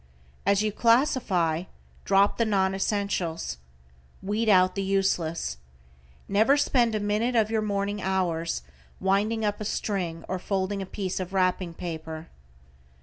[0.47, 1.65] As you classify,
[2.05, 3.57] drop the non essentials.
[4.23, 5.57] Weed out the useless.
[6.27, 8.63] Never spend a minute of your morning hours
[8.99, 12.29] winding up a string or folding a piece of wrapping paper.